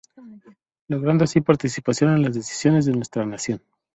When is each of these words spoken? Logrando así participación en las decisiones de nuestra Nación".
Logrando 0.87 1.25
así 1.25 1.41
participación 1.41 2.09
en 2.15 2.23
las 2.23 2.33
decisiones 2.33 2.85
de 2.87 2.93
nuestra 2.93 3.23
Nación". 3.23 3.61